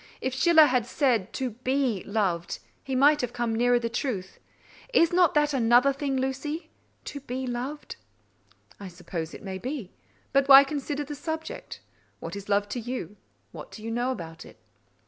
[0.19, 4.39] If Schiller had said to be loved, he might have come nearer the truth.
[4.95, 6.71] Is not that another thing, Lucy,
[7.05, 7.97] to be loved?"
[8.79, 9.91] "I suppose it may be:
[10.33, 11.81] but why consider the subject?
[12.19, 13.15] What is love to you?
[13.51, 14.57] What do you know about it?"